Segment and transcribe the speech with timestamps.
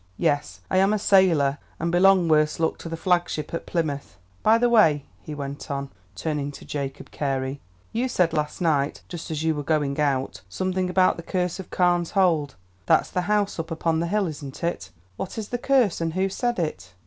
[0.17, 4.17] Yes, I am a sailor, and belong, worse luck, to the flagship at Plymouth.
[4.41, 9.29] By the way," he went on, turning to Jacob Carey, "you said last night, just
[9.29, 12.55] as you were going out, something about the curse of Carne's Hold.
[12.87, 14.89] That's the house up upon the hill, isn't it?
[15.17, 16.93] What is the curse, and who said it?"